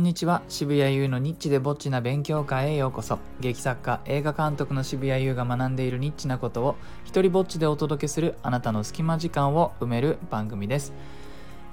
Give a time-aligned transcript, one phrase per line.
[0.00, 0.40] んにちは。
[0.48, 3.18] 渋谷優のニッチでぼっちな勉強会へようこそ。
[3.38, 10.94] 劇作家映画監督の渋谷優が学んでいるニッチなことを一人ぼっちでお届けするあなたの隙間時間を埋める番組です。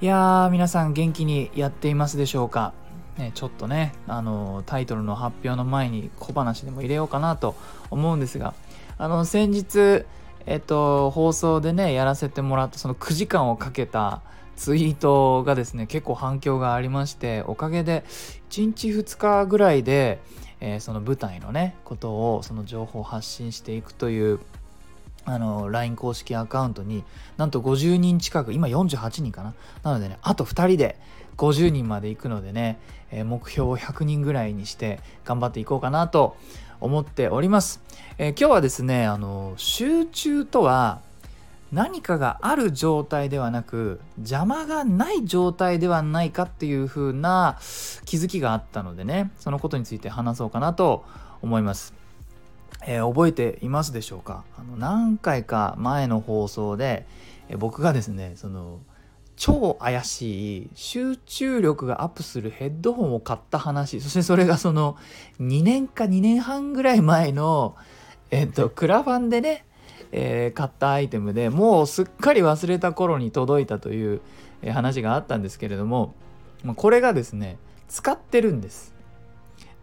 [0.02, 2.74] いやー皆さん元気にやっていますでしょうか？
[3.18, 7.56] ね、ちょっとねあのタイトルの発表の前に小話でも入れようかなと
[7.90, 8.54] 思うんですが
[8.98, 10.06] あの先日
[10.46, 14.22] えっと放送でねやらせてもらったその9時間をかけた
[14.58, 18.04] ツイートがですね結構反響がありましておかげで
[18.50, 20.20] 1日2日ぐらいで、
[20.60, 24.40] えー、その舞台のねことをその情報を発信していくという
[25.26, 27.04] あの LINE 公式アカウントに
[27.38, 29.54] なんと50人近く今48人かな？
[29.84, 30.98] なのでねあと2人で
[31.38, 32.80] 50人まで行くのでね、
[33.12, 36.36] えー、目標を100人ぐらいにして頑張っていこうかなと
[36.80, 37.82] 思っております、
[38.18, 41.02] えー、今日はですねあの集中とは
[41.72, 47.58] 何かがある状態ではなく邪魔がない状態ではないかっていう風な
[48.06, 51.04] 気づきがあったのでねそのことについて話そうかなと
[51.42, 51.94] 思います。
[52.86, 54.44] えー、覚えていますでしょうか？
[54.58, 57.06] あの何回か前の放送で、
[57.50, 58.80] えー、僕がですねその
[59.36, 64.98] 超怪しい集中力がアップするヘッドホンを買った話そしてそれがその
[65.40, 67.76] 2年か2年半ぐらい前の
[68.32, 69.66] えっとクラファンでね
[70.12, 74.22] えー、買ったアイテムでもうすっかり忘れた頃に届いたという
[74.72, 76.14] 話があったんですけれども
[76.76, 77.58] これがですね
[77.88, 78.96] 使ってるんです。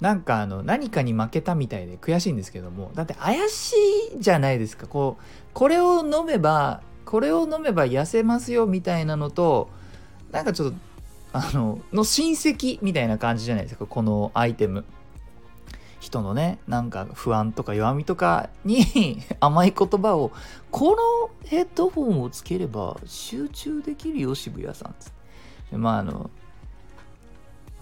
[0.00, 3.74] なんかあの何かに負けたみたいで悔しいんですけどもだって怪し
[4.16, 4.86] いじゃないですか。
[4.86, 5.22] こう
[5.54, 9.70] これを飲めばこれを飲めば痩せますよみたいなのと
[10.32, 10.76] なんかちょっと
[11.32, 13.86] あのの親戚みたいな感じじゃないですか。
[13.86, 14.84] このアイテム。
[16.04, 20.32] 人のねなんか不安とか弱みとかに 甘い言葉を
[20.70, 25.12] このヘッドフォンをつければ集中できるよ渋谷さんつっ
[25.70, 25.76] て。
[25.76, 26.30] まああの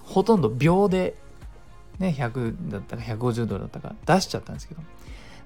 [0.04, 1.16] ほとんど秒で
[1.98, 4.82] ね100だったか150ドルだったか出しちゃったんですけど。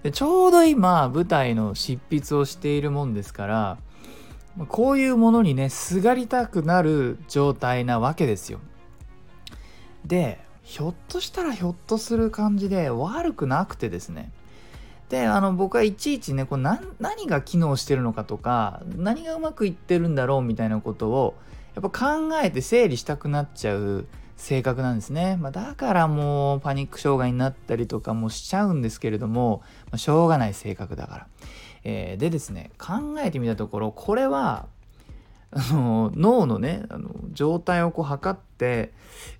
[0.02, 3.78] でちょうど今舞台の執筆をしているもんですから
[4.68, 8.60] こういうものにねすがりたくなる状態なわけですよ。
[10.04, 14.32] でひょっとしたらひょっとする感じで悪くなくてですね。
[15.08, 16.80] であの僕はいちいちねこう何
[17.28, 21.36] が機能してるのかとか何がうまくいってるんだろうみたいなことを
[21.76, 31.26] やっぱ考えて整理したくなっちゃう性格なんですね、まあ、だからもうパニック障害になったりとかもしちゃうんですけれども、まあ、しょうがない性格だから、
[31.84, 34.66] えー、でですね考えてみたところこれは
[35.52, 38.92] あの脳のねあの状態をこう測って、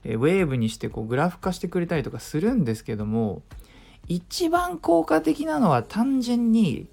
[0.05, 3.43] えウェーブにしてこうグラフ化してくれたりとかするんですけども
[4.09, 6.87] 一番効果的なのは単純に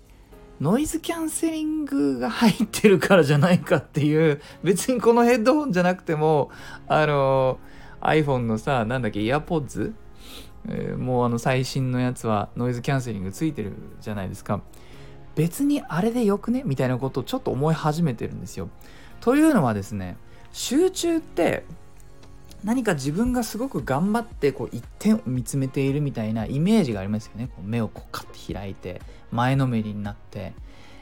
[0.59, 6.51] ノイズキャンセリングが入ってるからじゃないかっていう別にこのヘッドホンじゃなくても
[6.87, 7.59] あの
[8.01, 9.93] iPhone のさなんだっけ AirPods、
[10.69, 14.61] えー、もうあの最新のやつはノイズキャンセリングついてるじゃないですか。
[15.35, 16.63] 別にあれでよくね？
[16.65, 18.69] みたいなことをちょっと思い始めてるんですよ。
[19.19, 20.17] というのはですね
[20.51, 21.63] 集中って
[22.63, 27.47] 何か自分がすごく頑張ってこう一点を見つめているみたいなイメージがありますよね。
[27.47, 29.01] こう目をこうカッて開いて
[29.31, 30.53] 前のめりになって、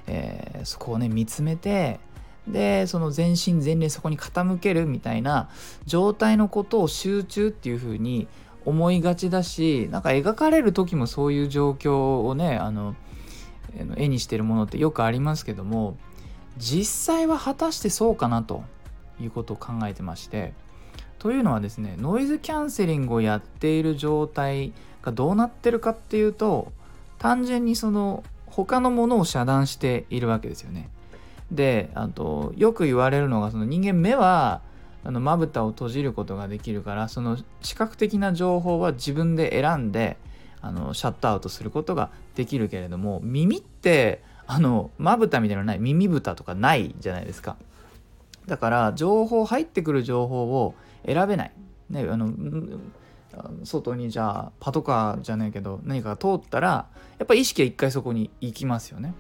[0.08, 2.00] えー、そこをね見つめて
[2.48, 5.50] でその全身全霊そこに傾けるみたいな
[5.86, 8.28] 状態のことを集中っていう風に
[8.66, 12.96] 思いがちだしなんか描かれる時もそういう状況をねあの
[13.96, 15.98] 絵にしてるものってよくありますけども
[16.58, 18.64] 実際は果たしてそうかなと
[19.20, 20.54] いうことを考えてまして
[21.20, 26.72] というのはですねノイズキャンセリングをやっている状態がどうなってるかっていうと
[27.20, 30.90] 単純にその他のものを遮断しているわけですよね。
[31.52, 34.62] であとよく言われるのがその人間目は
[35.04, 40.18] まぶたを閉じることができるからその視覚的な情報は自分で選んで
[40.62, 45.80] あのシャットアウトすることができるけれども耳ってあのまぶたみたいなのない。
[45.80, 47.58] 耳蓋とかないじゃないですか。
[48.48, 50.75] だから情報入ってくる情報を
[51.06, 51.52] 選べない、
[51.90, 52.34] ね、あの
[53.63, 56.88] 外にじゃあパトカーじゃないけど何かが通ったら
[57.18, 59.14] やっぱ意識は一回そこに行きますよね。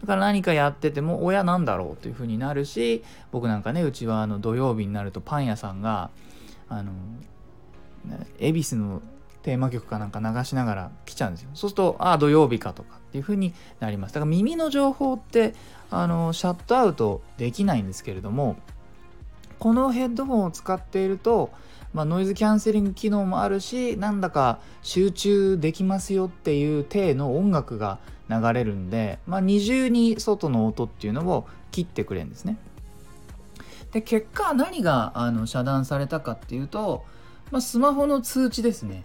[0.00, 3.02] だから何かやっててもおやなんだろうというふうになるし
[3.32, 6.10] 僕なんかねうちはあの土曜日になるとパン屋さんが
[6.68, 6.92] あの
[8.38, 9.02] 恵比寿の
[9.46, 11.50] テーマ曲かなんか流しながら来ちゃうんですよ。
[11.54, 14.14] そうすると、ああ、土曜日かとかっていう風になります。
[14.14, 15.54] だから耳の情報って、
[15.88, 18.56] あの、シャットアウトできないんですけれども、
[19.60, 21.52] このヘッドホンを使っていると、
[21.94, 32.58] まあ、ノイズキャンセリング機能もあるし、なんだか集中できますよっていう体の音楽が流れるんで、まあ、二重に外の音っていうのを切ってくれるんですね。
[33.92, 37.04] で結果何があの遮断されたかっていうと
[37.50, 39.04] まあ、スマホの通知ですね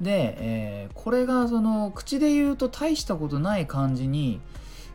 [0.00, 4.40] で、えー、これがその口で言うと大したことない感じに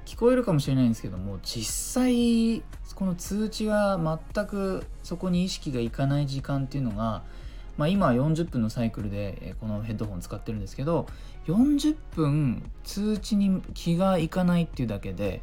[0.06, 2.64] 聞こえるかもしれないんですけども実際
[2.96, 7.24] この通知が全くそこに意識がいかない時間っていうのが、
[7.78, 11.08] まあ、今は40分のサイクルでこのヘッドホン使ってるんですけど
[11.48, 15.42] 40分通知に気がいかないっていうだけで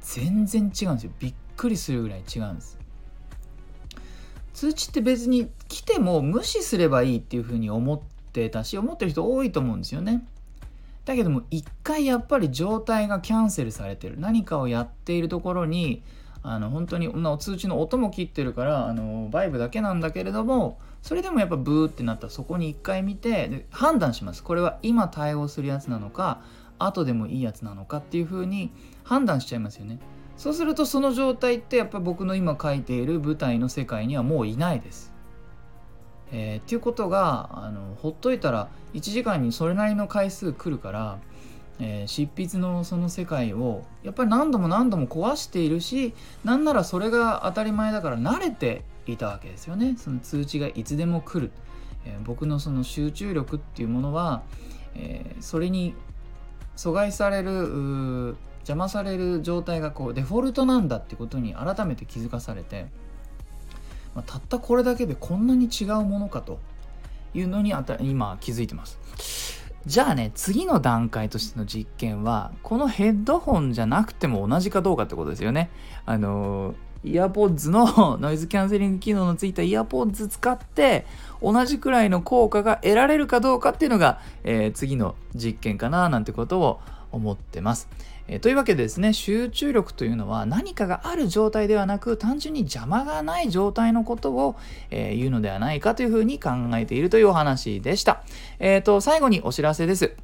[0.00, 1.12] 全然違うんですよ。
[1.18, 2.78] びっくりするぐらい違うんです。
[4.54, 8.17] 通知って別に来ても無視すればいいっていうふうに思って
[8.50, 10.24] たし思ってる人多いと思うんですよね。
[11.04, 14.20] だけども一回やっぱり状態がキャンセルされてる。
[14.20, 16.02] 何かをやっているところに
[16.42, 22.26] あの本当に通知の音も切ってるからあのバイブだけなんだけれどもそれでもやっぱブーってなった。
[22.26, 24.42] らそこに一回見て判断します。
[24.42, 26.42] これは今対応するやつなのか
[26.78, 28.70] 後でもいいやつなのかっていう風に
[29.02, 29.98] 判断しちゃいますよね。
[30.36, 35.12] そうするとその状態ってやっぱ僕の今書いている舞台の世界にはもういないです。
[36.32, 41.18] えー、っていうことがあのほっといたら1時間にそれなりの回数来るから
[41.80, 46.14] えー、執筆のその世界をやっぱり何度も何度も壊しているし
[46.44, 49.94] なんならそれが当たり前だから慣れていたわけですよね。
[49.96, 51.52] その通知がいつでも来る、
[52.04, 54.42] えー、僕のその集中力っていうものは、
[54.94, 55.94] えー、それに
[56.76, 62.86] 阻害される邪魔される状態がこうデフォルトなんだってことに改めて気づかされて、
[64.14, 66.58] まあ、たったこれだけでこんなに違うものかと
[67.34, 68.98] いうのにあた今気づいてます。
[69.86, 75.70] じゃあね、次の段階としての実験は、このヘッドホンじゃなくても同じかどうかってことですよね。
[76.04, 76.74] あの
[77.04, 81.06] イヤポッズの ノイズキャンセリング機能のついたイヤポッズ使って
[81.40, 86.80] 同じくらいの効果が得られるかどうかっていうのが、えー、次の実験かななんてことを
[87.12, 87.88] 思ってます。
[88.28, 94.56] え、というわけでですね集中力というのは何かがある状態ではなく単純に邪魔がない状態のことを、
[94.90, 98.22] えー、言うのではないかというふうに考えているというお話でした。
[98.58, 100.14] えっ、ー、と最後にお知らせです。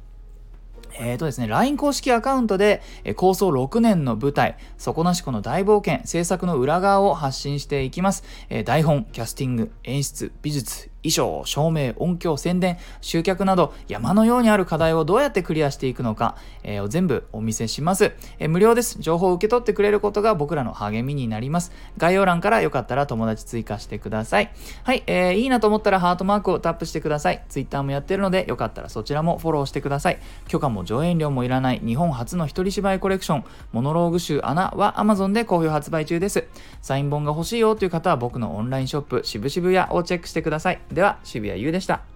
[0.97, 8.23] えーとですね、LINE 公式アカウントで、え構想6年の舞台、底なしこの大冒険、制作の裏側を発信していきます。
[8.49, 18.97] え、台本、キャスティング、演出、美術、衣装、照明、音響、宣伝、集客など山のようにある課題をどうやってクリアしていくのか、えー、を全部お見せします、えー、無料です。
[18.99, 21.71] 情報を受け取ってくれることが僕らの励みになります。
[21.97, 24.51] 概要欄からよかったら友達追加してください。
[24.83, 27.43] はい、えー、いいなと思ったらハートマークをタップしてください。
[27.49, 30.19] Twitter もやってるのでよかったらそちらもフォローしてください。
[30.47, 36.45] 許可も上演料もいらない日本初の一人芝居コレクション、モノローグ集穴は Amazon で好評発売中です。
[36.81, 40.79] サイン本が欲しいよという方は僕のオンラインショップ渋々屋をチェックしてください。
[40.95, 42.14] では、渋谷優でした。